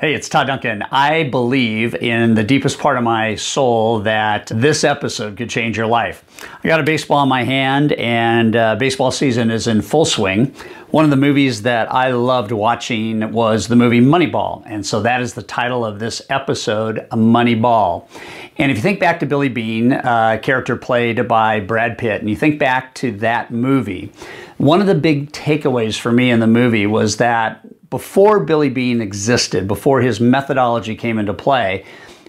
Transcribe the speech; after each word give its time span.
Hey, 0.00 0.14
it's 0.14 0.30
Todd 0.30 0.46
Duncan. 0.46 0.82
I 0.90 1.24
believe 1.24 1.94
in 1.94 2.32
the 2.32 2.42
deepest 2.42 2.78
part 2.78 2.96
of 2.96 3.04
my 3.04 3.34
soul 3.34 4.00
that 4.00 4.46
this 4.46 4.82
episode 4.82 5.36
could 5.36 5.50
change 5.50 5.76
your 5.76 5.88
life. 5.88 6.24
I 6.64 6.68
got 6.68 6.80
a 6.80 6.84
baseball 6.84 7.22
in 7.22 7.28
my 7.28 7.44
hand, 7.44 7.92
and 7.92 8.56
uh, 8.56 8.76
baseball 8.76 9.10
season 9.10 9.50
is 9.50 9.66
in 9.66 9.82
full 9.82 10.06
swing. 10.06 10.54
One 10.88 11.04
of 11.04 11.10
the 11.10 11.18
movies 11.18 11.60
that 11.62 11.92
I 11.92 12.12
loved 12.12 12.50
watching 12.50 13.30
was 13.30 13.68
the 13.68 13.76
movie 13.76 14.00
Moneyball, 14.00 14.62
and 14.64 14.86
so 14.86 15.02
that 15.02 15.20
is 15.20 15.34
the 15.34 15.42
title 15.42 15.84
of 15.84 15.98
this 15.98 16.22
episode, 16.30 17.06
Moneyball. 17.10 18.08
And 18.56 18.70
if 18.70 18.78
you 18.78 18.82
think 18.82 19.00
back 19.00 19.20
to 19.20 19.26
Billy 19.26 19.50
Beane, 19.50 19.92
uh, 19.92 20.40
character 20.42 20.76
played 20.76 21.28
by 21.28 21.60
Brad 21.60 21.98
Pitt, 21.98 22.22
and 22.22 22.30
you 22.30 22.36
think 22.36 22.58
back 22.58 22.94
to 22.94 23.12
that 23.18 23.50
movie, 23.50 24.10
one 24.56 24.80
of 24.80 24.86
the 24.86 24.94
big 24.94 25.30
takeaways 25.32 26.00
for 26.00 26.10
me 26.10 26.30
in 26.30 26.40
the 26.40 26.46
movie 26.46 26.86
was 26.86 27.18
that 27.18 27.66
before 27.90 28.40
Billy 28.40 28.70
Beane 28.70 29.00
existed, 29.00 29.66
before 29.68 30.00
his 30.00 30.20
methodology 30.20 30.94
came 30.94 31.18
into 31.18 31.34
play, 31.34 31.84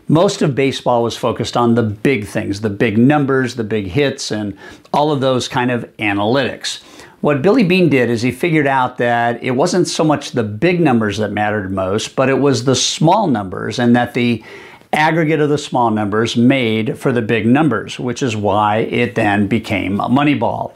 most 0.07 0.41
of 0.41 0.55
baseball 0.55 1.03
was 1.03 1.15
focused 1.15 1.55
on 1.55 1.75
the 1.75 1.83
big 1.83 2.25
things, 2.25 2.61
the 2.61 2.69
big 2.69 2.97
numbers, 2.97 3.55
the 3.55 3.63
big 3.63 3.87
hits, 3.87 4.31
and 4.31 4.57
all 4.91 5.11
of 5.11 5.21
those 5.21 5.47
kind 5.47 5.71
of 5.71 5.85
analytics. 5.97 6.81
What 7.21 7.43
Billy 7.43 7.63
Beane 7.63 7.87
did 7.87 8.09
is 8.09 8.23
he 8.23 8.31
figured 8.31 8.65
out 8.65 8.97
that 8.97 9.41
it 9.43 9.51
wasn't 9.51 9.87
so 9.87 10.03
much 10.03 10.31
the 10.31 10.43
big 10.43 10.81
numbers 10.81 11.19
that 11.19 11.31
mattered 11.31 11.71
most, 11.71 12.15
but 12.15 12.29
it 12.29 12.39
was 12.39 12.65
the 12.65 12.75
small 12.75 13.27
numbers, 13.27 13.77
and 13.77 13.95
that 13.95 14.15
the 14.15 14.43
aggregate 14.91 15.39
of 15.39 15.49
the 15.49 15.57
small 15.57 15.91
numbers 15.91 16.35
made 16.35 16.97
for 16.97 17.13
the 17.13 17.21
big 17.21 17.45
numbers, 17.45 17.99
which 17.99 18.21
is 18.21 18.35
why 18.35 18.79
it 18.79 19.15
then 19.15 19.47
became 19.47 19.99
a 20.01 20.09
Moneyball 20.09 20.73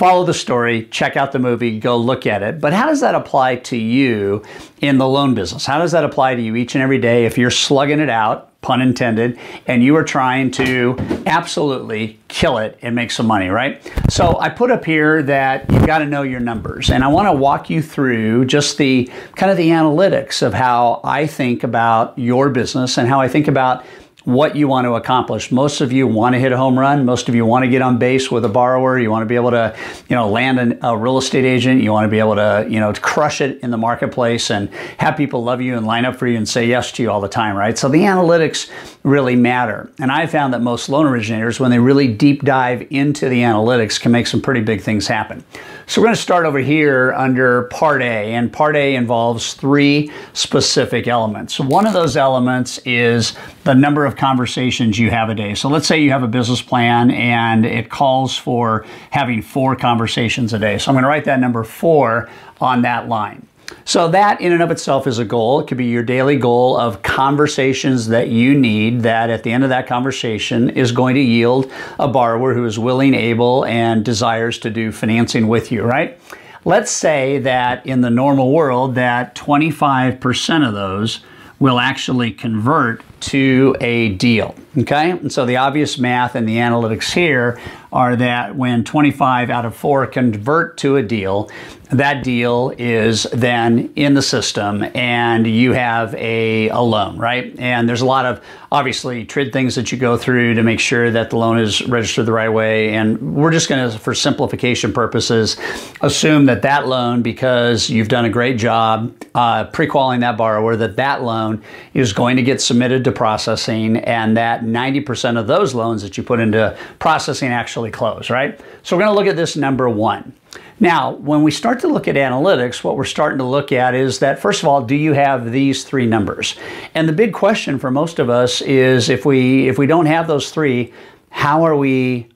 follow 0.00 0.24
the 0.24 0.32
story, 0.32 0.86
check 0.86 1.14
out 1.18 1.30
the 1.30 1.38
movie, 1.38 1.78
go 1.78 1.94
look 1.94 2.26
at 2.26 2.42
it. 2.42 2.58
But 2.58 2.72
how 2.72 2.86
does 2.86 3.00
that 3.02 3.14
apply 3.14 3.56
to 3.56 3.76
you 3.76 4.42
in 4.80 4.96
the 4.96 5.06
loan 5.06 5.34
business? 5.34 5.66
How 5.66 5.78
does 5.78 5.92
that 5.92 6.04
apply 6.04 6.36
to 6.36 6.40
you 6.40 6.56
each 6.56 6.74
and 6.74 6.80
every 6.80 6.96
day 6.96 7.26
if 7.26 7.36
you're 7.36 7.50
slugging 7.50 8.00
it 8.00 8.08
out, 8.08 8.50
pun 8.62 8.80
intended, 8.80 9.38
and 9.66 9.84
you 9.84 9.94
are 9.96 10.02
trying 10.02 10.52
to 10.52 10.96
absolutely 11.26 12.18
kill 12.28 12.56
it 12.56 12.78
and 12.80 12.94
make 12.94 13.10
some 13.10 13.26
money, 13.26 13.48
right? 13.48 13.92
So 14.08 14.38
I 14.40 14.48
put 14.48 14.70
up 14.70 14.86
here 14.86 15.22
that 15.24 15.70
you've 15.70 15.86
got 15.86 15.98
to 15.98 16.06
know 16.06 16.22
your 16.22 16.40
numbers. 16.40 16.88
And 16.88 17.04
I 17.04 17.08
want 17.08 17.28
to 17.28 17.32
walk 17.32 17.68
you 17.68 17.82
through 17.82 18.46
just 18.46 18.78
the 18.78 19.10
kind 19.36 19.50
of 19.50 19.58
the 19.58 19.68
analytics 19.68 20.40
of 20.40 20.54
how 20.54 21.02
I 21.04 21.26
think 21.26 21.62
about 21.62 22.18
your 22.18 22.48
business 22.48 22.96
and 22.96 23.06
how 23.06 23.20
I 23.20 23.28
think 23.28 23.48
about 23.48 23.84
what 24.24 24.54
you 24.54 24.68
want 24.68 24.84
to 24.84 24.94
accomplish. 24.94 25.50
Most 25.50 25.80
of 25.80 25.92
you 25.92 26.06
want 26.06 26.34
to 26.34 26.38
hit 26.38 26.52
a 26.52 26.56
home 26.56 26.78
run. 26.78 27.04
Most 27.04 27.28
of 27.28 27.34
you 27.34 27.46
want 27.46 27.64
to 27.64 27.70
get 27.70 27.80
on 27.80 27.98
base 27.98 28.30
with 28.30 28.44
a 28.44 28.48
borrower. 28.48 28.98
You 28.98 29.10
want 29.10 29.22
to 29.22 29.26
be 29.26 29.34
able 29.34 29.50
to, 29.52 29.74
you 30.08 30.16
know, 30.16 30.28
land 30.28 30.60
an, 30.60 30.78
a 30.82 30.96
real 30.96 31.16
estate 31.18 31.44
agent. 31.44 31.82
You 31.82 31.92
want 31.92 32.04
to 32.04 32.10
be 32.10 32.18
able 32.18 32.34
to, 32.34 32.66
you 32.68 32.80
know, 32.80 32.92
crush 32.92 33.40
it 33.40 33.60
in 33.60 33.70
the 33.70 33.78
marketplace 33.78 34.50
and 34.50 34.68
have 34.98 35.16
people 35.16 35.42
love 35.42 35.62
you 35.62 35.76
and 35.76 35.86
line 35.86 36.04
up 36.04 36.16
for 36.16 36.26
you 36.26 36.36
and 36.36 36.48
say 36.48 36.66
yes 36.66 36.92
to 36.92 37.02
you 37.02 37.10
all 37.10 37.20
the 37.20 37.28
time, 37.28 37.56
right? 37.56 37.78
So 37.78 37.88
the 37.88 38.00
analytics 38.00 38.70
really 39.04 39.36
matter. 39.36 39.90
And 39.98 40.12
I 40.12 40.26
found 40.26 40.52
that 40.52 40.60
most 40.60 40.88
loan 40.88 41.06
originators, 41.06 41.58
when 41.58 41.70
they 41.70 41.78
really 41.78 42.12
deep 42.12 42.42
dive 42.42 42.86
into 42.90 43.28
the 43.28 43.40
analytics, 43.40 43.98
can 43.98 44.12
make 44.12 44.26
some 44.26 44.42
pretty 44.42 44.60
big 44.60 44.82
things 44.82 45.06
happen. 45.06 45.44
So 45.90 46.00
we're 46.00 46.06
going 46.06 46.14
to 46.14 46.22
start 46.22 46.46
over 46.46 46.60
here 46.60 47.12
under 47.14 47.64
Part 47.64 48.00
A, 48.00 48.34
and 48.34 48.52
Part 48.52 48.76
A 48.76 48.94
involves 48.94 49.54
three 49.54 50.12
specific 50.34 51.08
elements. 51.08 51.58
One 51.58 51.84
of 51.84 51.92
those 51.92 52.16
elements 52.16 52.78
is 52.84 53.34
the 53.64 53.74
number 53.74 54.04
of 54.04 54.14
conversations 54.14 55.00
you 55.00 55.10
have 55.10 55.30
a 55.30 55.34
day. 55.34 55.56
So 55.56 55.68
let's 55.68 55.88
say 55.88 56.00
you 56.00 56.12
have 56.12 56.22
a 56.22 56.28
business 56.28 56.62
plan 56.62 57.10
and 57.10 57.66
it 57.66 57.90
calls 57.90 58.38
for 58.38 58.86
having 59.10 59.42
four 59.42 59.74
conversations 59.74 60.52
a 60.52 60.60
day. 60.60 60.78
So 60.78 60.92
I'm 60.92 60.94
going 60.94 61.02
to 61.02 61.08
write 61.08 61.24
that 61.24 61.40
number 61.40 61.64
four 61.64 62.30
on 62.60 62.82
that 62.82 63.08
line. 63.08 63.48
So 63.84 64.08
that 64.08 64.40
in 64.40 64.52
and 64.52 64.62
of 64.62 64.70
itself 64.70 65.06
is 65.06 65.18
a 65.18 65.24
goal. 65.24 65.60
It 65.60 65.66
could 65.66 65.78
be 65.78 65.86
your 65.86 66.02
daily 66.02 66.36
goal 66.36 66.76
of 66.76 67.02
conversations 67.02 68.08
that 68.08 68.28
you 68.28 68.54
need 68.54 69.02
that 69.02 69.30
at 69.30 69.42
the 69.42 69.52
end 69.52 69.64
of 69.64 69.70
that 69.70 69.86
conversation 69.86 70.70
is 70.70 70.92
going 70.92 71.14
to 71.14 71.20
yield 71.20 71.70
a 71.98 72.08
borrower 72.08 72.54
who 72.54 72.64
is 72.64 72.78
willing, 72.78 73.14
able, 73.14 73.64
and 73.64 74.04
desires 74.04 74.58
to 74.58 74.70
do 74.70 74.92
financing 74.92 75.48
with 75.48 75.72
you, 75.72 75.82
right? 75.82 76.20
Let's 76.64 76.90
say 76.90 77.38
that 77.38 77.86
in 77.86 78.02
the 78.02 78.10
normal 78.10 78.52
world 78.52 78.94
that 78.96 79.34
25% 79.34 80.66
of 80.66 80.74
those 80.74 81.20
will 81.58 81.78
actually 81.78 82.32
convert 82.32 83.02
to 83.20 83.76
a 83.80 84.10
deal. 84.10 84.54
Okay, 84.78 85.10
and 85.10 85.32
so 85.32 85.44
the 85.46 85.56
obvious 85.56 85.98
math 85.98 86.36
and 86.36 86.48
the 86.48 86.56
analytics 86.56 87.12
here 87.12 87.60
are 87.92 88.14
that 88.14 88.54
when 88.54 88.84
25 88.84 89.50
out 89.50 89.64
of 89.64 89.74
4 89.74 90.06
convert 90.06 90.76
to 90.78 90.96
a 90.96 91.02
deal, 91.02 91.50
that 91.90 92.22
deal 92.22 92.72
is 92.78 93.24
then 93.32 93.92
in 93.96 94.14
the 94.14 94.22
system 94.22 94.84
and 94.94 95.44
you 95.44 95.72
have 95.72 96.14
a, 96.14 96.68
a 96.68 96.80
loan, 96.80 97.18
right? 97.18 97.58
And 97.58 97.88
there's 97.88 98.00
a 98.00 98.06
lot 98.06 98.26
of 98.26 98.40
obviously 98.70 99.24
TRID 99.24 99.52
things 99.52 99.74
that 99.74 99.90
you 99.90 99.98
go 99.98 100.16
through 100.16 100.54
to 100.54 100.62
make 100.62 100.78
sure 100.78 101.10
that 101.10 101.30
the 101.30 101.36
loan 101.36 101.58
is 101.58 101.84
registered 101.88 102.26
the 102.26 102.32
right 102.32 102.48
way. 102.48 102.94
And 102.94 103.34
we're 103.34 103.50
just 103.50 103.68
going 103.68 103.90
to, 103.90 103.98
for 103.98 104.14
simplification 104.14 104.92
purposes, 104.92 105.56
assume 106.00 106.46
that 106.46 106.62
that 106.62 106.86
loan, 106.86 107.22
because 107.22 107.90
you've 107.90 108.08
done 108.08 108.24
a 108.24 108.30
great 108.30 108.56
job 108.56 109.12
uh, 109.34 109.64
pre-qualifying 109.64 110.20
that 110.20 110.36
borrower, 110.36 110.76
that 110.76 110.94
that 110.94 111.24
loan 111.24 111.60
is 111.92 112.12
going 112.12 112.36
to 112.36 112.42
get 112.42 112.60
submitted 112.60 113.02
to 113.02 113.09
processing 113.12 113.98
and 113.98 114.36
that 114.36 114.62
90% 114.62 115.38
of 115.38 115.46
those 115.46 115.74
loans 115.74 116.02
that 116.02 116.16
you 116.16 116.22
put 116.22 116.40
into 116.40 116.76
processing 116.98 117.50
actually 117.50 117.90
close, 117.90 118.30
right? 118.30 118.60
So 118.82 118.96
we're 118.96 119.04
going 119.04 119.14
to 119.14 119.18
look 119.18 119.28
at 119.28 119.36
this 119.36 119.56
number 119.56 119.88
one. 119.88 120.34
Now, 120.82 121.12
when 121.12 121.42
we 121.42 121.50
start 121.50 121.80
to 121.80 121.88
look 121.88 122.08
at 122.08 122.14
analytics, 122.14 122.82
what 122.82 122.96
we're 122.96 123.04
starting 123.04 123.38
to 123.38 123.44
look 123.44 123.70
at 123.70 123.94
is 123.94 124.18
that, 124.20 124.38
first 124.38 124.62
of 124.62 124.68
all, 124.68 124.82
do 124.82 124.94
you 124.94 125.12
have 125.12 125.52
these 125.52 125.84
three 125.84 126.06
numbers? 126.06 126.56
And 126.94 127.06
the 127.06 127.12
big 127.12 127.34
question 127.34 127.78
for 127.78 127.90
most 127.90 128.18
of 128.18 128.30
us 128.30 128.62
is 128.62 129.10
if 129.10 129.26
we, 129.26 129.68
if 129.68 129.76
we 129.76 129.86
don't 129.86 130.06
have 130.06 130.26
those 130.26 130.50
three, 130.50 130.94
how 131.28 131.64
are 131.64 131.76
we 131.76 132.30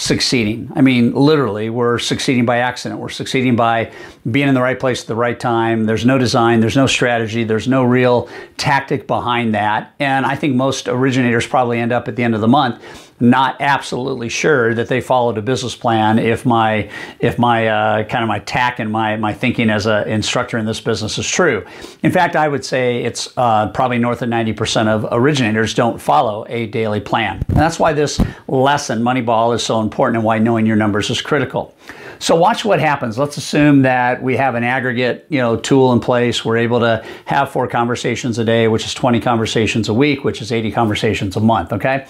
succeeding. 0.00 0.72
I 0.74 0.80
mean, 0.80 1.12
literally, 1.14 1.68
we're 1.68 1.98
succeeding 1.98 2.46
by 2.46 2.58
accident. 2.58 3.02
We're 3.02 3.10
succeeding 3.10 3.54
by 3.54 3.92
being 4.30 4.48
in 4.48 4.54
the 4.54 4.62
right 4.62 4.80
place 4.80 5.02
at 5.02 5.08
the 5.08 5.14
right 5.14 5.38
time. 5.38 5.84
There's 5.84 6.06
no 6.06 6.16
design, 6.16 6.60
there's 6.60 6.76
no 6.76 6.86
strategy, 6.86 7.44
there's 7.44 7.68
no 7.68 7.84
real 7.84 8.26
tactic 8.56 9.06
behind 9.06 9.54
that. 9.54 9.94
And 10.00 10.24
I 10.24 10.36
think 10.36 10.56
most 10.56 10.88
originators 10.88 11.46
probably 11.46 11.78
end 11.78 11.92
up 11.92 12.08
at 12.08 12.16
the 12.16 12.22
end 12.22 12.34
of 12.34 12.40
the 12.40 12.48
month 12.48 13.09
not 13.20 13.56
absolutely 13.60 14.28
sure 14.28 14.74
that 14.74 14.88
they 14.88 15.00
followed 15.00 15.38
a 15.38 15.42
business 15.42 15.76
plan 15.76 16.18
if 16.18 16.46
my 16.46 16.90
if 17.20 17.38
my 17.38 17.68
uh, 17.68 18.04
kind 18.04 18.24
of 18.24 18.28
my 18.28 18.38
tack 18.40 18.78
and 18.78 18.90
my 18.90 19.16
my 19.16 19.32
thinking 19.32 19.70
as 19.70 19.86
an 19.86 20.08
instructor 20.08 20.58
in 20.58 20.66
this 20.66 20.80
business 20.80 21.18
is 21.18 21.28
true. 21.28 21.64
In 22.02 22.10
fact, 22.10 22.36
I 22.36 22.48
would 22.48 22.64
say 22.64 23.02
it's 23.02 23.32
uh, 23.36 23.68
probably 23.68 23.98
north 23.98 24.22
of 24.22 24.28
90% 24.28 24.86
of 24.86 25.06
originators 25.12 25.74
don't 25.74 26.00
follow 26.00 26.46
a 26.48 26.66
daily 26.66 27.00
plan. 27.00 27.44
And 27.48 27.56
that's 27.56 27.78
why 27.78 27.92
this 27.92 28.20
lesson, 28.48 29.02
Moneyball, 29.02 29.54
is 29.54 29.62
so 29.62 29.80
important 29.80 30.16
and 30.16 30.24
why 30.24 30.38
knowing 30.38 30.66
your 30.66 30.76
numbers 30.76 31.10
is 31.10 31.20
critical. 31.20 31.74
So 32.20 32.36
watch 32.36 32.66
what 32.66 32.80
happens. 32.80 33.16
Let's 33.16 33.38
assume 33.38 33.80
that 33.82 34.22
we 34.22 34.36
have 34.36 34.54
an 34.54 34.62
aggregate, 34.62 35.26
you 35.30 35.38
know, 35.38 35.56
tool 35.56 35.92
in 35.94 36.00
place. 36.00 36.44
We're 36.44 36.58
able 36.58 36.80
to 36.80 37.02
have 37.24 37.50
four 37.50 37.66
conversations 37.66 38.38
a 38.38 38.44
day, 38.44 38.68
which 38.68 38.84
is 38.84 38.92
20 38.92 39.20
conversations 39.20 39.88
a 39.88 39.94
week, 39.94 40.22
which 40.22 40.42
is 40.42 40.52
80 40.52 40.70
conversations 40.72 41.36
a 41.36 41.40
month, 41.40 41.72
okay? 41.72 42.06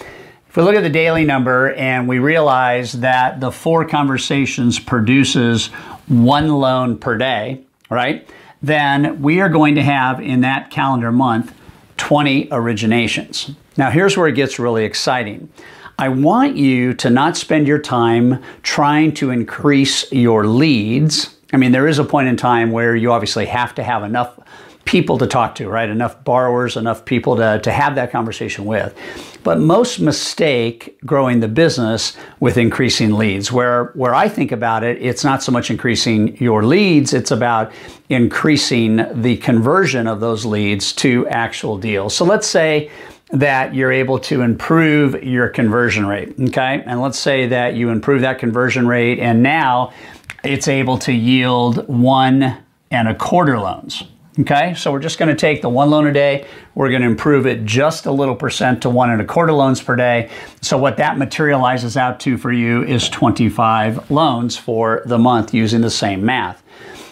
If 0.51 0.57
we 0.57 0.63
look 0.63 0.75
at 0.75 0.83
the 0.83 0.89
daily 0.89 1.23
number 1.23 1.73
and 1.75 2.09
we 2.09 2.19
realize 2.19 2.91
that 2.99 3.39
the 3.39 3.53
four 3.53 3.85
conversations 3.85 4.79
produces 4.79 5.67
one 6.07 6.49
loan 6.49 6.97
per 6.97 7.17
day, 7.17 7.61
right? 7.89 8.29
Then 8.61 9.21
we 9.21 9.39
are 9.39 9.47
going 9.47 9.75
to 9.75 9.81
have 9.81 10.19
in 10.19 10.41
that 10.41 10.69
calendar 10.69 11.09
month 11.09 11.55
20 11.95 12.47
originations. 12.47 13.55
Now, 13.77 13.91
here's 13.91 14.17
where 14.17 14.27
it 14.27 14.33
gets 14.33 14.59
really 14.59 14.83
exciting. 14.83 15.47
I 15.97 16.09
want 16.09 16.57
you 16.57 16.95
to 16.95 17.09
not 17.09 17.37
spend 17.37 17.65
your 17.65 17.79
time 17.79 18.43
trying 18.61 19.13
to 19.13 19.29
increase 19.29 20.11
your 20.11 20.45
leads. 20.47 21.33
I 21.53 21.57
mean, 21.57 21.71
there 21.71 21.87
is 21.87 21.97
a 21.97 22.03
point 22.03 22.27
in 22.27 22.35
time 22.35 22.71
where 22.71 22.93
you 22.93 23.13
obviously 23.13 23.45
have 23.45 23.73
to 23.75 23.83
have 23.83 24.03
enough 24.03 24.37
people 24.85 25.17
to 25.17 25.27
talk 25.27 25.55
to, 25.55 25.69
right? 25.69 25.89
Enough 25.89 26.23
borrowers, 26.23 26.75
enough 26.77 27.05
people 27.05 27.35
to, 27.35 27.59
to 27.63 27.71
have 27.71 27.95
that 27.95 28.11
conversation 28.11 28.65
with. 28.65 28.97
But 29.43 29.59
most 29.59 29.99
mistake 29.99 30.97
growing 31.05 31.39
the 31.39 31.47
business 31.47 32.15
with 32.39 32.57
increasing 32.57 33.13
leads. 33.13 33.51
Where, 33.51 33.85
where 33.93 34.13
I 34.13 34.27
think 34.27 34.51
about 34.51 34.83
it, 34.83 35.01
it's 35.01 35.23
not 35.23 35.41
so 35.41 35.51
much 35.51 35.71
increasing 35.71 36.37
your 36.37 36.63
leads, 36.63 37.13
it's 37.13 37.31
about 37.31 37.71
increasing 38.09 39.05
the 39.21 39.37
conversion 39.37 40.07
of 40.07 40.19
those 40.19 40.45
leads 40.45 40.93
to 40.93 41.27
actual 41.27 41.77
deals. 41.77 42.15
So 42.15 42.25
let's 42.25 42.47
say 42.47 42.91
that 43.31 43.73
you're 43.73 43.91
able 43.91 44.19
to 44.19 44.41
improve 44.41 45.23
your 45.23 45.47
conversion 45.47 46.05
rate. 46.05 46.35
Okay. 46.39 46.83
And 46.85 47.01
let's 47.01 47.17
say 47.17 47.47
that 47.47 47.75
you 47.75 47.89
improve 47.89 48.21
that 48.21 48.39
conversion 48.39 48.87
rate 48.87 49.19
and 49.19 49.41
now 49.41 49.93
it's 50.43 50.67
able 50.67 50.97
to 50.99 51.13
yield 51.13 51.87
one 51.87 52.57
and 52.89 53.07
a 53.07 53.15
quarter 53.15 53.57
loans. 53.57 54.03
Okay, 54.41 54.73
so 54.73 54.91
we're 54.91 54.99
just 54.99 55.19
going 55.19 55.29
to 55.29 55.35
take 55.35 55.61
the 55.61 55.69
one 55.69 55.91
loan 55.91 56.07
a 56.07 56.11
day. 56.11 56.47
We're 56.73 56.89
going 56.89 57.03
to 57.03 57.07
improve 57.07 57.45
it 57.45 57.63
just 57.63 58.07
a 58.07 58.11
little 58.11 58.35
percent 58.35 58.81
to 58.81 58.89
one 58.89 59.11
and 59.11 59.21
a 59.21 59.25
quarter 59.25 59.53
loans 59.53 59.79
per 59.79 59.95
day. 59.95 60.31
So 60.61 60.79
what 60.79 60.97
that 60.97 61.19
materializes 61.19 61.95
out 61.95 62.19
to 62.21 62.39
for 62.39 62.51
you 62.51 62.83
is 62.83 63.07
25 63.07 64.09
loans 64.09 64.57
for 64.57 65.03
the 65.05 65.19
month 65.19 65.53
using 65.53 65.81
the 65.81 65.91
same 65.91 66.25
math. 66.25 66.63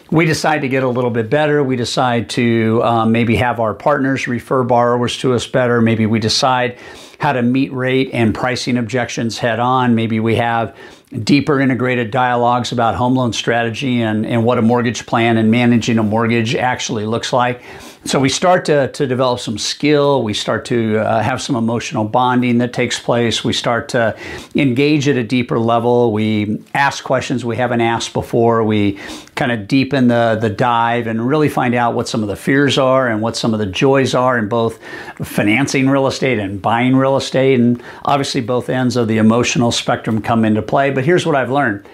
We 0.10 0.26
decide 0.26 0.62
to 0.62 0.68
get 0.68 0.82
a 0.82 0.88
little 0.88 1.12
bit 1.12 1.30
better. 1.30 1.64
We 1.64 1.76
decide 1.76 2.32
to 2.32 2.82
um, 2.84 3.12
maybe 3.12 3.36
have 3.36 3.60
our 3.60 3.76
partners 3.76 4.28
refer 4.28 4.64
borrowers 4.64 5.16
to 5.18 5.36
us 5.36 5.46
better. 5.46 5.82
Maybe 5.82 6.08
we 6.08 6.18
decide 6.18 6.80
how 7.20 7.34
to 7.34 7.44
meet 7.44 7.72
rate 7.74 8.10
and 8.12 8.34
pricing 8.34 8.76
objections 8.76 9.38
head 9.38 9.60
on. 9.60 9.94
Maybe 9.94 10.20
we 10.20 10.38
have 10.38 10.76
deeper 11.24 11.60
integrated 11.60 12.12
dialogues 12.12 12.72
about 12.72 12.96
home 12.96 13.16
loan 13.16 13.34
strategy 13.34 14.02
and, 14.02 14.26
and 14.26 14.46
what 14.46 14.60
a 14.60 14.62
mortgage 14.62 15.06
plan 15.06 15.38
and 15.38 15.50
managing 15.50 15.98
a 15.98 16.04
mortgage 16.04 16.56
actually 16.56 17.06
looks 17.06 17.34
like. 17.34 17.62
So 18.06 18.18
we 18.18 18.30
start 18.30 18.64
to, 18.66 18.90
to 18.94 19.06
develop 19.06 19.40
some 19.40 19.58
skill. 19.58 20.24
We 20.24 20.34
start 20.34 20.64
to 20.66 21.00
uh, 21.00 21.22
have 21.22 21.42
some 21.42 21.58
emotional 21.58 22.06
bonding 22.06 22.60
that 22.60 22.72
takes 22.72 22.98
place. 22.98 23.44
We 23.44 23.52
start 23.52 23.90
to 23.90 24.18
engage 24.56 25.10
at 25.10 25.18
a 25.18 25.24
deeper 25.24 25.60
level. 25.60 26.14
We 26.14 26.64
ask 26.74 27.04
questions 27.04 27.44
we 27.44 27.58
haven't 27.58 27.82
asked 27.82 28.14
before. 28.14 28.64
We 28.64 29.00
kind 29.36 29.52
of 29.52 29.68
deepen 29.68 30.08
the, 30.08 30.38
the 30.40 30.50
dive 30.50 31.08
and 31.08 31.28
really 31.28 31.50
find 31.50 31.76
out 31.76 31.94
what 31.94 32.08
some 32.08 32.22
of 32.22 32.30
the 32.30 32.38
fears 32.38 32.78
are 32.78 33.10
and 33.10 33.22
what 33.22 33.36
some 33.36 33.54
of 33.54 33.60
the 33.60 33.66
joys 33.66 34.16
are 34.16 34.38
in 34.38 34.48
both 34.48 34.82
financing 35.18 35.90
real 35.90 36.08
estate 36.08 36.40
and 36.40 36.62
buying 36.62 36.96
real 36.96 37.18
estate. 37.18 37.60
And 37.60 37.84
obviously, 38.06 38.40
both 38.42 38.70
ends 38.70 38.96
of 38.96 39.10
the 39.10 39.18
emotional 39.18 39.72
spectrum 39.72 40.22
come 40.22 40.46
into 40.46 40.62
play. 40.62 40.90
But 41.00 41.06
here's 41.06 41.26
what 41.26 41.38
I've 41.38 41.50
learned 41.50 41.86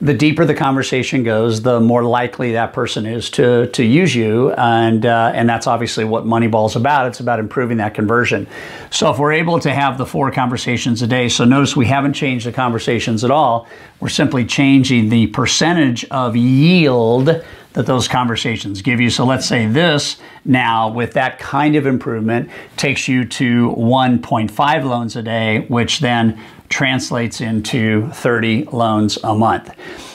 the 0.00 0.14
deeper 0.14 0.46
the 0.46 0.54
conversation 0.54 1.22
goes, 1.22 1.60
the 1.60 1.80
more 1.80 2.02
likely 2.02 2.52
that 2.52 2.72
person 2.72 3.04
is 3.04 3.28
to 3.32 3.66
to 3.72 3.84
use 3.84 4.14
you, 4.14 4.52
and 4.52 5.04
uh, 5.04 5.32
and 5.34 5.46
that's 5.46 5.66
obviously 5.66 6.04
what 6.04 6.24
Moneyball's 6.24 6.74
about. 6.74 7.06
It's 7.06 7.20
about 7.20 7.40
improving 7.40 7.76
that 7.76 7.92
conversion. 7.92 8.46
So 8.88 9.10
if 9.10 9.18
we're 9.18 9.32
able 9.32 9.60
to 9.60 9.70
have 9.70 9.98
the 9.98 10.06
four 10.06 10.30
conversations 10.30 11.02
a 11.02 11.06
day, 11.06 11.28
so 11.28 11.44
notice 11.44 11.76
we 11.76 11.84
haven't 11.84 12.14
changed 12.14 12.46
the 12.46 12.52
conversations 12.52 13.22
at 13.22 13.30
all. 13.30 13.68
We're 14.00 14.08
simply 14.08 14.46
changing 14.46 15.10
the 15.10 15.26
percentage 15.26 16.06
of 16.06 16.36
yield 16.36 17.44
that 17.74 17.86
those 17.86 18.08
conversations 18.08 18.80
give 18.82 19.00
you. 19.00 19.10
So 19.10 19.26
let's 19.26 19.46
say 19.46 19.66
this 19.66 20.16
now, 20.44 20.88
with 20.88 21.12
that 21.14 21.38
kind 21.38 21.76
of 21.76 21.86
improvement, 21.86 22.48
takes 22.76 23.08
you 23.08 23.24
to 23.26 23.74
1.5 23.76 24.84
loans 24.84 25.16
a 25.16 25.22
day, 25.22 25.66
which 25.68 26.00
then 26.00 26.40
translates 26.74 27.40
into 27.40 28.10
30 28.10 28.64
loans 28.72 29.16
a 29.22 29.32
month. 29.32 29.72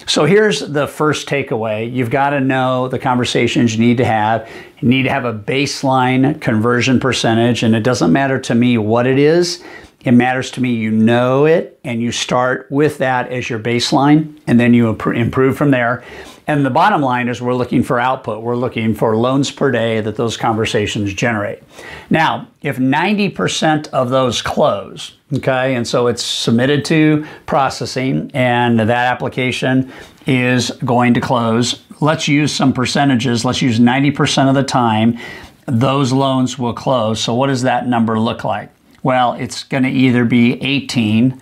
So 0.08 0.26
here's 0.26 0.60
the 0.60 0.88
first 0.88 1.26
takeaway. 1.26 1.90
You've 1.90 2.10
got 2.10 2.32
to 2.32 2.42
know 2.42 2.90
the 2.90 3.00
conversations 3.00 3.74
you 3.74 3.80
need 3.80 3.96
to 3.96 4.04
have. 4.04 4.46
You 4.82 4.90
need 4.90 5.04
to 5.04 5.10
have 5.10 5.24
a 5.24 5.32
baseline 5.32 6.42
conversion 6.42 7.00
percentage, 7.00 7.64
and 7.64 7.74
it 7.76 7.84
doesn't 7.84 8.12
matter 8.12 8.38
to 8.42 8.56
me 8.56 8.78
what 8.78 9.08
it 9.08 9.18
is. 9.18 9.64
It 10.04 10.12
matters 10.12 10.52
to 10.52 10.62
me 10.62 10.74
you 10.74 10.92
know 10.92 11.46
it 11.46 11.80
and 11.86 12.02
you 12.02 12.12
start 12.12 12.68
with 12.70 12.98
that 12.98 13.32
as 13.32 13.50
your 13.50 13.60
baseline 13.60 14.38
and 14.48 14.60
then 14.60 14.74
you 14.74 14.90
improve 14.90 15.58
from 15.58 15.72
there. 15.72 16.04
And 16.50 16.66
the 16.66 16.72
bottom 16.72 17.04
line 17.04 17.28
is 17.28 17.44
we're 17.44 17.54
looking 17.54 17.84
for 17.84 18.00
output. 18.00 18.42
We're 18.42 18.56
looking 18.56 18.96
for 18.96 19.16
loans 19.16 19.52
per 19.52 19.70
day 19.70 20.02
that 20.02 20.16
those 20.16 20.36
conversations 20.36 21.14
generate. 21.14 21.62
Now, 22.10 22.48
if 22.64 22.78
90% 22.78 23.90
of 23.90 24.10
those 24.10 24.42
close, 24.42 25.14
okay, 25.32 25.76
and 25.76 25.88
so 25.88 26.08
it's 26.08 26.24
submitted 26.24 26.86
to 26.86 27.24
processing 27.46 28.32
and 28.34 28.80
that 28.80 28.90
application 28.90 29.94
is 30.26 30.72
going 30.84 31.14
to 31.14 31.22
close, 31.22 31.84
let's 32.02 32.28
use 32.28 32.52
some 32.52 32.74
percentages. 32.74 33.46
Let's 33.46 33.62
use 33.62 33.80
90% 33.80 34.50
of 34.50 34.56
the 34.56 34.64
time 34.64 35.20
those 35.68 36.12
loans 36.12 36.58
will 36.58 36.74
close. 36.74 37.22
So 37.22 37.36
what 37.36 37.46
does 37.46 37.62
that 37.62 37.86
number 37.86 38.20
look 38.20 38.44
like? 38.44 38.72
Well, 39.04 39.34
it's 39.34 39.66
going 39.66 39.84
to 39.84 39.90
either 39.90 40.26
be 40.26 40.60
18, 40.64 41.40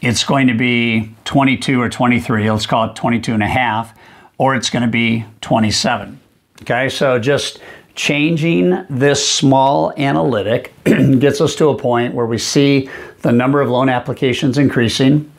it's 0.00 0.22
going 0.22 0.46
to 0.46 0.54
be 0.54 1.12
22 1.24 1.80
or 1.80 1.88
23, 1.88 2.48
let's 2.52 2.66
call 2.66 2.90
it 2.90 2.94
22 2.94 3.34
and 3.34 3.42
a 3.42 3.48
half 3.48 3.92
or 4.38 4.54
it's 4.54 4.70
going 4.70 4.82
to 4.82 4.88
be 4.88 5.24
27. 5.40 6.20
Okay, 6.62 6.88
so 6.88 7.18
just 7.18 7.60
changing 7.94 8.84
this 8.90 9.28
small 9.28 9.92
analytic 9.96 10.74
gets 10.84 11.40
us 11.40 11.54
to 11.56 11.68
a 11.68 11.78
point 11.78 12.14
where 12.14 12.26
we 12.26 12.38
see 12.38 12.88
the 13.22 13.32
number 13.32 13.60
of 13.60 13.70
loan 13.70 13.88
applications 13.88 14.58
increasing, 14.58 15.30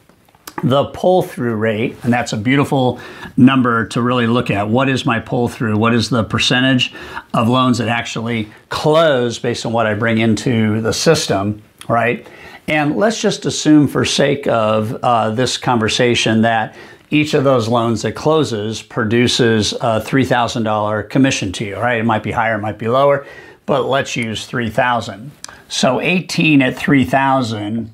the 0.64 0.86
pull 0.86 1.22
through 1.22 1.56
rate, 1.56 1.98
and 2.04 2.14
that's 2.14 2.32
a 2.32 2.38
beautiful 2.38 3.00
number 3.36 3.88
to 3.88 4.02
really 4.02 4.26
look 4.26 4.50
at. 4.50 4.70
What 4.70 4.88
is 4.88 5.06
my 5.06 5.20
pull 5.20 5.50
through? 5.50 5.78
What 5.78 5.94
is 5.94 6.10
the 6.10 6.24
percentage 6.24 6.94
of 7.34 7.50
loans 7.50 7.78
that 7.80 7.90
actually 7.90 8.50
close 8.70 9.38
based 9.38 9.66
on 9.66 9.74
what 9.74 9.86
I 9.86 9.94
bring 9.94 10.18
into 10.18 10.82
the 10.82 10.94
system, 10.94 11.62
right? 11.90 12.26
And 12.68 12.96
let's 12.96 13.22
just 13.22 13.46
assume, 13.46 13.88
for 13.88 14.06
sake 14.06 14.48
of 14.48 14.96
uh, 15.04 15.32
this 15.32 15.58
conversation, 15.58 16.42
that 16.42 16.76
each 17.10 17.34
of 17.34 17.44
those 17.44 17.68
loans 17.68 18.02
that 18.02 18.14
closes 18.14 18.82
produces 18.82 19.74
a 19.74 20.02
$3,000 20.02 21.10
commission 21.10 21.52
to 21.54 21.66
you, 21.66 21.78
right? 21.78 22.00
It 22.00 22.06
might 22.06 22.24
be 22.24 22.32
higher, 22.32 22.56
it 22.56 22.62
might 22.62 22.80
be 22.80 22.88
lower, 22.88 23.28
but 23.66 23.86
let's 23.86 24.16
use 24.16 24.46
3,000. 24.46 25.32
So 25.68 26.00
18 26.00 26.62
at 26.62 26.78
3,000 26.78 27.92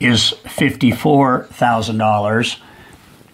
is 0.00 0.34
$54,000. 0.44 2.58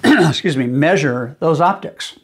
excuse 0.04 0.56
me, 0.56 0.66
measure 0.66 1.36
those 1.40 1.60
optics. 1.60 2.18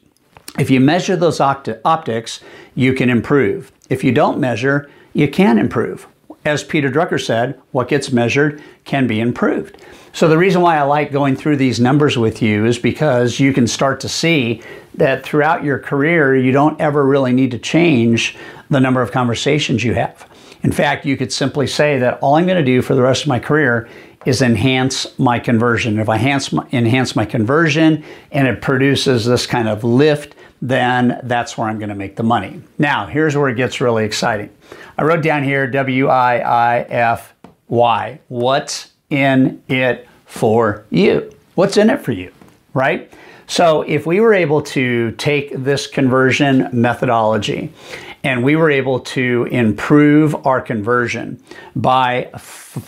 If 0.59 0.71
you 0.71 0.81
measure 0.81 1.17
those 1.17 1.39
opti- 1.39 1.81
optics, 1.85 2.41
you 2.75 2.95
can 2.95 3.11
improve. 3.11 3.73
If 3.91 4.05
you 4.05 4.13
don't 4.13 4.39
measure, 4.39 4.89
you 5.13 5.29
can 5.29 5.59
improve. 5.59 6.07
As 6.45 6.63
Peter 6.63 6.91
Drucker 6.91 7.25
said, 7.25 7.61
what 7.73 7.89
gets 7.89 8.13
measured 8.13 8.63
can 8.85 9.07
be 9.07 9.21
improved. 9.21 9.79
So, 10.13 10.29
the 10.29 10.39
reason 10.39 10.63
why 10.63 10.77
I 10.77 10.83
like 10.83 11.11
going 11.11 11.35
through 11.35 11.57
these 11.57 11.81
numbers 11.81 12.17
with 12.17 12.41
you 12.41 12.67
is 12.67 12.79
because 12.79 13.41
you 13.41 13.53
can 13.53 13.67
start 13.67 13.99
to 14.01 14.09
see 14.09 14.63
that 14.95 15.25
throughout 15.25 15.65
your 15.65 15.79
career, 15.79 16.37
you 16.37 16.53
don't 16.53 16.81
ever 16.81 17.05
really 17.05 17.33
need 17.33 17.51
to 17.51 17.59
change 17.59 18.37
the 18.71 18.79
number 18.79 19.03
of 19.03 19.11
conversations 19.11 19.83
you 19.83 19.95
have. 19.95 20.29
In 20.63 20.71
fact, 20.71 21.05
you 21.05 21.17
could 21.17 21.33
simply 21.33 21.67
say 21.67 21.99
that 21.99 22.19
all 22.21 22.37
I'm 22.37 22.47
going 22.47 22.59
to 22.59 22.65
do 22.65 22.81
for 22.81 22.95
the 22.95 23.03
rest 23.03 23.23
of 23.23 23.29
my 23.29 23.41
career 23.41 23.89
is 24.27 24.43
enhance 24.43 25.19
my 25.19 25.39
conversion. 25.39 25.99
If 25.99 26.09
I 26.09 26.15
enhance 26.15 26.53
my, 26.53 26.67
enhance 26.73 27.15
my 27.15 27.25
conversion 27.25 28.05
and 28.33 28.49
it 28.49 28.61
produces 28.63 29.25
this 29.25 29.47
kind 29.47 29.69
of 29.69 29.85
lift, 29.85 30.35
then 30.63 31.21
that's 31.25 31.59
where 31.59 31.69
I'm 31.69 31.79
going 31.79 31.91
to 31.91 31.95
make 31.95 32.17
the 32.17 32.23
money. 32.23 32.63
Now, 32.79 33.07
here's 33.07 33.37
where 33.37 33.49
it 33.49 33.57
gets 33.57 33.81
really 33.81 34.05
exciting. 34.05 34.51
I 34.97 35.03
wrote 35.03 35.23
down 35.23 35.43
here 35.43 35.67
W 35.67 36.09
I 36.09 36.39
I 36.39 36.81
F 36.89 37.35
Y. 37.69 38.19
What's 38.29 38.93
in 39.11 39.63
it 39.69 40.09
for 40.27 40.85
you? 40.91 41.31
What's 41.55 41.77
in 41.77 41.91
it 41.91 42.01
for 42.01 42.13
you, 42.13 42.33
right? 42.73 43.13
So, 43.47 43.83
if 43.83 44.07
we 44.07 44.21
were 44.21 44.33
able 44.33 44.63
to 44.63 45.11
take 45.13 45.53
this 45.55 45.87
conversion 45.87 46.69
methodology 46.73 47.71
and 48.25 48.43
we 48.43 48.57
were 48.57 48.71
able 48.71 48.99
to 48.99 49.47
improve 49.51 50.35
our 50.47 50.61
conversion 50.61 51.41
by 51.77 52.31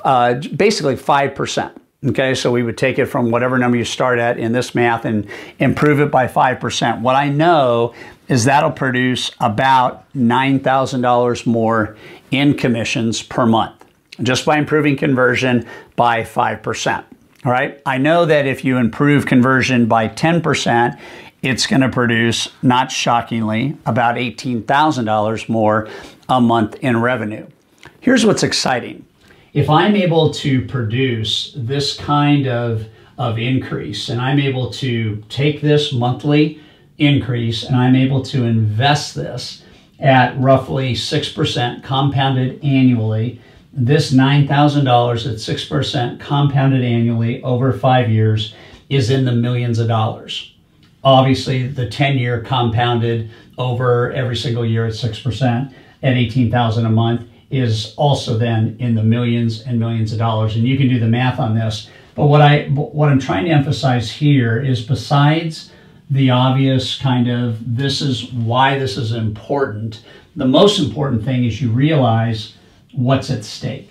uh, 0.02 0.34
basically 0.56 0.96
5%. 0.96 1.72
Okay, 2.08 2.34
so 2.34 2.50
we 2.50 2.62
would 2.62 2.78
take 2.78 2.98
it 2.98 3.06
from 3.06 3.30
whatever 3.30 3.58
number 3.58 3.76
you 3.76 3.84
start 3.84 4.18
at 4.18 4.38
in 4.38 4.52
this 4.52 4.74
math 4.74 5.04
and 5.04 5.26
improve 5.58 6.00
it 6.00 6.10
by 6.10 6.26
5%. 6.26 7.00
What 7.00 7.16
I 7.16 7.28
know 7.28 7.94
is 8.28 8.44
that'll 8.44 8.70
produce 8.70 9.30
about 9.40 10.12
$9,000 10.14 11.46
more 11.46 11.96
in 12.30 12.54
commissions 12.54 13.22
per 13.22 13.46
month 13.46 13.84
just 14.22 14.46
by 14.46 14.58
improving 14.58 14.96
conversion 14.96 15.66
by 15.94 16.22
5%. 16.22 17.04
All 17.44 17.52
right, 17.52 17.80
I 17.86 17.98
know 17.98 18.26
that 18.26 18.46
if 18.46 18.64
you 18.64 18.76
improve 18.76 19.26
conversion 19.26 19.86
by 19.86 20.08
10%, 20.08 20.98
it's 21.46 21.66
going 21.66 21.80
to 21.80 21.88
produce, 21.88 22.48
not 22.62 22.90
shockingly, 22.90 23.76
about 23.86 24.16
$18,000 24.16 25.48
more 25.48 25.88
a 26.28 26.40
month 26.40 26.74
in 26.80 27.00
revenue. 27.00 27.46
Here's 28.00 28.26
what's 28.26 28.42
exciting. 28.42 29.06
If 29.52 29.70
I'm 29.70 29.94
able 29.94 30.32
to 30.34 30.66
produce 30.66 31.52
this 31.56 31.96
kind 31.96 32.48
of, 32.48 32.86
of 33.16 33.38
increase 33.38 34.08
and 34.08 34.20
I'm 34.20 34.38
able 34.38 34.70
to 34.74 35.22
take 35.28 35.60
this 35.60 35.92
monthly 35.92 36.60
increase 36.98 37.62
and 37.62 37.76
I'm 37.76 37.94
able 37.94 38.22
to 38.24 38.44
invest 38.44 39.14
this 39.14 39.62
at 40.00 40.38
roughly 40.38 40.94
6% 40.94 41.82
compounded 41.82 42.62
annually, 42.62 43.40
this 43.72 44.12
$9,000 44.12 44.80
at 44.80 45.36
6% 45.36 46.20
compounded 46.20 46.82
annually 46.82 47.42
over 47.42 47.72
five 47.72 48.10
years 48.10 48.54
is 48.88 49.10
in 49.10 49.24
the 49.24 49.32
millions 49.32 49.78
of 49.78 49.88
dollars. 49.88 50.55
Obviously, 51.06 51.68
the 51.68 51.88
10 51.88 52.18
year 52.18 52.40
compounded 52.40 53.30
over 53.58 54.10
every 54.10 54.34
single 54.34 54.66
year 54.66 54.86
at 54.86 54.92
6% 54.92 55.72
at 56.02 56.16
18,000 56.16 56.84
a 56.84 56.90
month 56.90 57.28
is 57.48 57.94
also 57.96 58.36
then 58.36 58.76
in 58.80 58.96
the 58.96 59.04
millions 59.04 59.62
and 59.62 59.78
millions 59.78 60.12
of 60.12 60.18
dollars. 60.18 60.56
And 60.56 60.66
you 60.66 60.76
can 60.76 60.88
do 60.88 60.98
the 60.98 61.06
math 61.06 61.38
on 61.38 61.54
this. 61.54 61.88
But 62.16 62.26
what 62.26 62.40
I 62.40 62.64
what 62.70 63.08
I'm 63.08 63.20
trying 63.20 63.44
to 63.44 63.52
emphasize 63.52 64.10
here 64.10 64.60
is 64.60 64.82
besides 64.82 65.70
the 66.10 66.30
obvious 66.30 66.98
kind 66.98 67.30
of 67.30 67.76
this 67.76 68.00
is 68.00 68.32
why 68.32 68.76
this 68.76 68.96
is 68.96 69.12
important, 69.12 70.02
the 70.34 70.48
most 70.48 70.80
important 70.80 71.24
thing 71.24 71.44
is 71.44 71.62
you 71.62 71.70
realize 71.70 72.54
what's 72.94 73.30
at 73.30 73.44
stake. 73.44 73.90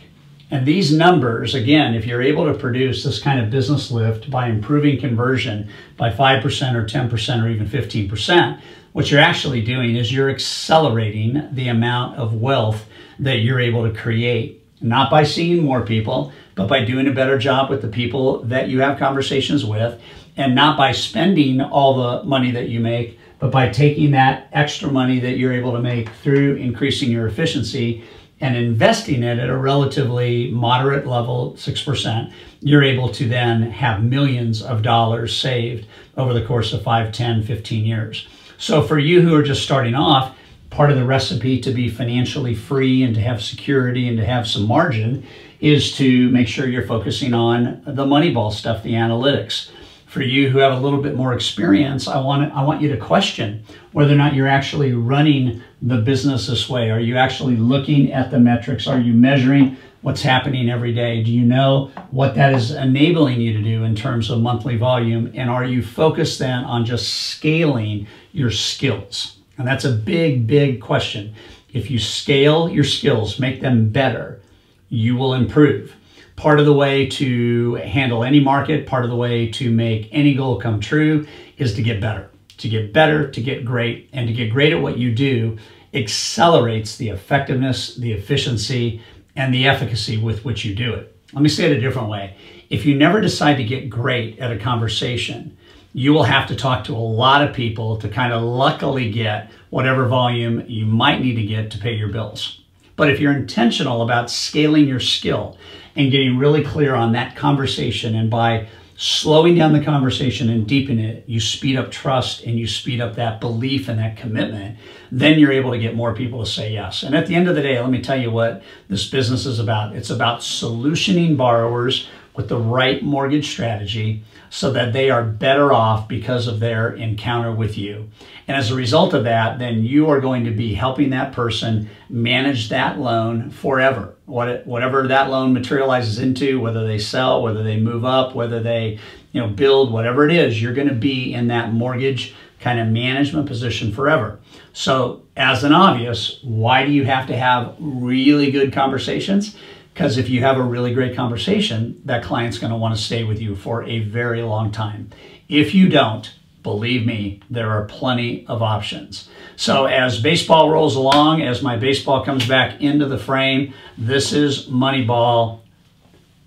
And 0.56 0.66
these 0.66 0.90
numbers, 0.90 1.54
again, 1.54 1.96
if 1.96 2.06
you're 2.06 2.22
able 2.22 2.46
to 2.46 2.58
produce 2.58 3.04
this 3.04 3.22
kind 3.22 3.42
of 3.42 3.50
business 3.50 3.92
lift 3.92 4.32
by 4.32 4.48
improving 4.48 4.98
conversion 4.98 5.70
by 5.98 6.12
5% 6.12 6.46
or 6.76 6.86
10% 6.86 7.44
or 7.44 7.50
even 7.50 7.68
15%, 7.68 8.62
what 8.94 9.12
you're 9.12 9.20
actually 9.20 9.62
doing 9.62 9.98
is 9.98 10.14
you're 10.14 10.30
accelerating 10.30 11.50
the 11.52 11.68
amount 11.68 12.18
of 12.18 12.36
wealth 12.36 12.86
that 13.20 13.40
you're 13.40 13.60
able 13.60 13.84
to 13.84 13.94
create. 13.94 14.66
Not 14.80 15.12
by 15.12 15.24
seeing 15.24 15.62
more 15.62 15.82
people, 15.82 16.32
but 16.56 16.70
by 16.70 16.86
doing 16.86 17.10
a 17.10 17.14
better 17.14 17.38
job 17.38 17.70
with 17.70 17.82
the 17.82 17.90
people 17.90 18.42
that 18.44 18.70
you 18.70 18.80
have 18.80 18.98
conversations 18.98 19.66
with, 19.66 20.02
and 20.38 20.56
not 20.56 20.78
by 20.78 20.94
spending 20.94 21.60
all 21.60 21.98
the 21.98 22.24
money 22.24 22.52
that 22.52 22.70
you 22.70 22.80
make, 22.80 23.20
but 23.40 23.52
by 23.52 23.68
taking 23.68 24.12
that 24.12 24.48
extra 24.54 24.90
money 24.90 25.20
that 25.20 25.38
you're 25.38 25.52
able 25.52 25.74
to 25.74 25.82
make 25.82 26.08
through 26.24 26.56
increasing 26.56 27.12
your 27.12 27.28
efficiency 27.28 28.06
and 28.42 28.56
investing 28.56 29.24
it 29.24 29.40
at 29.40 29.50
a 29.50 29.58
relatively 29.58 30.52
moderate 30.52 31.08
level, 31.08 31.54
6%, 31.58 32.34
you're 32.62 32.84
able 32.84 33.10
to 33.10 33.28
then 33.28 33.62
have 33.64 34.04
millions 34.04 34.62
of 34.62 34.82
dollars 34.82 35.36
saved 35.36 35.88
over 36.18 36.34
the 36.34 36.46
course 36.46 36.74
of 36.74 36.84
5, 36.84 37.12
10, 37.12 37.44
15 37.44 37.86
years. 37.86 38.28
So 38.58 38.82
for 38.82 39.00
you 39.00 39.22
who 39.22 39.36
are 39.36 39.44
just 39.44 39.64
starting 39.64 39.96
off, 39.96 40.36
part 40.70 40.92
of 40.92 40.98
the 40.98 41.06
recipe 41.06 41.62
to 41.62 41.72
be 41.72 41.90
financially 41.90 42.56
free 42.56 43.04
and 43.04 43.16
to 43.16 43.22
have 43.22 43.42
security 43.42 44.08
and 44.10 44.18
to 44.18 44.26
have 44.26 44.48
some 44.48 44.68
margin 44.68 45.26
is 45.62 45.96
to 45.96 46.30
make 46.30 46.48
sure 46.48 46.68
you're 46.68 46.86
focusing 46.86 47.34
on 47.34 47.82
the 47.86 48.06
Moneyball 48.06 48.52
stuff, 48.52 48.84
the 48.84 48.94
analytics 48.94 49.70
for 50.16 50.22
you 50.22 50.50
who 50.50 50.60
have 50.60 50.72
a 50.72 50.80
little 50.80 51.02
bit 51.02 51.14
more 51.14 51.34
experience, 51.34 52.08
I 52.08 52.22
want 52.22 52.50
I 52.54 52.64
want 52.64 52.82
you 52.82 52.88
to 52.88 52.96
question 52.96 53.66
whether 53.92 54.14
or 54.14 54.16
not 54.16 54.34
you're 54.34 54.48
actually 54.48 54.94
running 54.94 55.62
the 55.86 55.98
business 55.98 56.48
this 56.48 56.68
way. 56.68 56.90
Are 56.90 57.00
you 57.00 57.16
actually 57.16 57.56
looking 57.56 58.12
at 58.12 58.32
the 58.32 58.40
metrics? 58.40 58.88
Are 58.88 59.00
you 59.00 59.14
measuring 59.14 59.78
what's 60.02 60.24
happening 60.24 60.70
every 60.70 60.94
day? 60.94 61.24
Do 61.24 61.32
you 61.32 61.46
know 61.46 61.92
what 62.10 62.34
that 62.36 62.54
is 62.54 62.72
enabling 62.72 63.40
you 63.40 63.54
to 63.54 63.62
do 63.62 63.84
in 63.84 63.96
terms 63.96 64.32
of 64.32 64.42
monthly 64.42 64.78
volume? 64.78 65.32
And 65.36 65.48
are 65.48 65.64
you 65.64 65.84
focused 65.84 66.40
then 66.40 66.64
on 66.64 66.86
just 66.86 67.30
scaling 67.30 68.08
your 68.32 68.50
skills? 68.50 69.38
And 69.60 69.68
that's 69.68 69.86
a 69.86 69.92
big, 69.92 70.48
big 70.48 70.82
question. 70.82 71.36
If 71.72 71.92
you 71.92 72.00
scale 72.00 72.68
your 72.68 72.84
skills, 72.84 73.40
make 73.40 73.62
them 73.62 73.90
better, 73.90 74.42
you 74.90 75.16
will 75.16 75.36
improve 75.36 75.96
part 76.36 76.60
of 76.60 76.66
the 76.66 76.74
way 76.74 77.08
to 77.08 77.76
handle 77.76 78.24
any 78.24 78.40
market, 78.40 78.88
part 78.88 79.06
of 79.06 79.10
the 79.10 79.16
way 79.16 79.50
to 79.52 79.72
make 79.72 80.10
any 80.12 80.34
goal 80.34 80.60
come 80.60 80.80
true 80.80 81.26
is 81.58 81.76
to 81.76 81.84
get 81.84 82.02
better. 82.02 82.30
To 82.58 82.70
get 82.70 82.94
better, 82.94 83.30
to 83.30 83.42
get 83.42 83.66
great, 83.66 84.10
and 84.14 84.28
to 84.28 84.34
get 84.34 84.52
great 84.52 84.74
at 84.74 84.82
what 84.82 84.98
you 84.98 85.14
do 85.14 85.58
accelerates 85.96 86.98
the 86.98 87.10
effectiveness, 87.10 87.96
the 87.96 88.12
efficiency, 88.12 89.02
and 89.36 89.54
the 89.54 89.68
efficacy 89.68 90.18
with 90.18 90.46
which 90.46 90.66
you 90.66 90.76
do 90.76 90.94
it. 90.94 91.16
Let 91.34 91.42
me 91.42 91.50
say 91.50 91.66
it 91.66 91.78
a 91.78 91.82
different 91.82 92.10
way. 92.10 92.36
If 92.70 92.86
you 92.86 92.96
never 92.96 93.22
decide 93.22 93.56
to 93.56 93.64
get 93.64 93.90
great 93.90 94.40
at 94.40 94.52
a 94.52 94.58
conversation, 94.58 95.58
you 95.94 96.14
will 96.14 96.24
have 96.24 96.48
to 96.48 96.56
talk 96.56 96.84
to 96.86 96.94
a 96.94 96.98
lot 96.98 97.42
of 97.42 97.56
people 97.56 97.98
to 97.98 98.10
kind 98.10 98.34
of 98.34 98.44
luckily 98.44 99.12
get 99.12 99.52
whatever 99.70 100.08
volume 100.08 100.64
you 100.68 100.86
might 100.86 101.22
need 101.22 101.36
to 101.36 101.44
get 101.44 101.72
to 101.72 101.78
pay 101.78 101.94
your 101.94 102.10
bills. 102.10 102.62
But 102.96 103.10
if 103.10 103.20
you're 103.20 103.36
intentional 103.36 104.02
about 104.02 104.30
scaling 104.30 104.88
your 104.88 105.00
skill 105.00 105.58
and 105.96 106.12
getting 106.12 106.38
really 106.38 106.64
clear 106.64 106.96
on 106.96 107.14
that 107.14 107.36
conversation, 107.36 108.16
and 108.16 108.30
by 108.30 108.68
slowing 108.98 109.56
down 109.56 109.74
the 109.74 109.84
conversation 109.84 110.50
and 110.50 110.66
deepening 110.66 111.04
it, 111.04 111.24
you 111.28 111.40
speed 111.40 111.76
up 111.76 111.92
trust 111.92 112.44
and 112.44 112.58
you 112.58 112.66
speed 112.66 113.02
up 113.02 113.16
that 113.16 113.42
belief 113.42 113.90
and 113.90 114.00
that 114.00 114.16
commitment, 114.16 114.78
then 115.12 115.38
you're 115.38 115.52
able 115.52 115.72
to 115.72 115.80
get 115.80 115.96
more 115.96 116.14
people 116.14 116.44
to 116.44 116.50
say 116.50 116.72
yes. 116.72 117.04
And 117.04 117.16
at 117.16 117.28
the 117.28 117.36
end 117.36 117.50
of 117.50 117.56
the 117.56 117.62
day, 117.62 117.80
let 117.80 117.90
me 117.90 118.02
tell 118.02 118.20
you 118.20 118.32
what 118.32 118.64
this 118.88 119.10
business 119.10 119.46
is 119.46 119.60
about. 119.60 119.96
It's 119.96 120.10
about 120.10 120.40
solutioning 120.40 121.36
borrowers 121.36 122.08
with 122.36 122.50
the 122.50 122.58
right 122.58 123.04
mortgage 123.04 123.50
strategy 123.50 124.24
so 124.50 124.72
that 124.72 124.94
they 124.94 125.10
are 125.10 125.24
better 125.24 125.74
off 125.74 126.08
because 126.08 126.48
of 126.48 126.60
their 126.60 126.94
encounter 126.94 127.52
with 127.52 127.78
you. 127.78 128.10
And 128.48 128.56
as 128.56 128.72
a 128.72 128.76
result 128.76 129.14
of 129.14 129.24
that, 129.24 129.60
then 129.60 129.84
you 129.84 130.10
are 130.10 130.22
going 130.22 130.46
to 130.46 130.52
be 130.52 130.74
helping 130.74 131.10
that 131.10 131.34
person 131.34 131.90
manage 132.10 132.70
that 132.70 133.00
loan 133.00 133.50
forever. 133.50 134.16
What 134.26 134.66
whatever 134.66 135.08
that 135.08 135.30
loan 135.30 135.54
materializes 135.54 136.20
into, 136.20 136.60
whether 136.60 136.86
they 136.86 137.00
sell, 137.00 137.42
whether 137.42 137.64
they 137.64 137.80
move 137.80 138.06
up, 138.06 138.36
whether 138.36 138.62
they, 138.62 139.00
you 139.32 139.42
know, 139.42 139.48
build, 139.48 139.92
whatever 139.92 140.28
it 140.28 140.34
is, 140.34 140.62
you're 140.62 140.74
going 140.74 140.88
to 140.88 140.96
be 140.96 141.34
in 141.34 141.48
that 141.48 141.74
mortgage 141.74 142.36
kind 142.60 142.80
of 142.80 142.88
management 142.88 143.48
position 143.48 143.92
forever. 143.92 144.40
So, 144.74 145.24
as 145.38 145.64
an 145.64 145.72
obvious, 145.72 146.40
why 146.42 146.86
do 146.86 146.92
you 146.92 147.06
have 147.06 147.28
to 147.28 147.38
have 147.38 147.76
really 147.80 148.52
good 148.52 148.74
conversations? 148.74 149.56
Because 149.96 150.18
if 150.18 150.28
you 150.28 150.42
have 150.42 150.58
a 150.58 150.62
really 150.62 150.94
great 150.94 151.16
conversation, 151.16 152.02
that 152.04 152.22
client's 152.22 152.58
going 152.58 152.72
to 152.72 152.78
want 152.78 152.94
to 152.98 153.02
stay 153.02 153.24
with 153.24 153.42
you 153.42 153.56
for 153.56 153.82
a 153.84 154.00
very 154.00 154.42
long 154.42 154.70
time. 154.70 155.10
If 155.48 155.74
you 155.74 155.88
don't, 155.88 156.34
believe 156.64 157.06
me, 157.06 157.42
there 157.50 157.72
are 157.72 157.86
plenty 157.86 158.46
of 158.48 158.62
options. 158.62 159.30
So 159.56 159.86
as 159.86 160.22
baseball 160.22 160.70
rolls 160.70 160.98
along, 160.98 161.44
as 161.44 161.62
my 161.62 161.78
baseball 161.78 162.26
comes 162.26 162.46
back 162.46 162.82
into 162.82 163.06
the 163.06 163.18
frame, 163.18 163.74
this 163.98 164.34
is 164.34 164.68
Moneyball. 164.68 165.62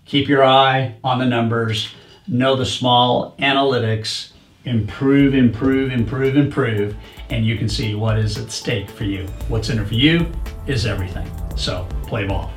Keep 0.04 0.28
your 0.28 0.44
eye 0.44 0.96
on 1.02 1.18
the 1.18 1.24
numbers, 1.24 1.94
know 2.26 2.54
the 2.54 2.66
small 2.66 3.34
analytics, 3.38 4.32
improve, 4.66 5.32
improve, 5.32 5.90
improve, 5.90 6.36
improve, 6.36 6.94
and 7.30 7.46
you 7.46 7.56
can 7.56 7.70
see 7.70 7.94
what 7.94 8.18
is 8.18 8.36
at 8.36 8.50
stake 8.50 8.90
for 8.90 9.04
you. 9.04 9.26
What's 9.48 9.70
in 9.70 9.78
it 9.78 9.88
for 9.88 9.94
you 9.94 10.30
is 10.66 10.84
everything. 10.84 11.30
So 11.56 11.88
play 12.02 12.26
ball. 12.26 12.52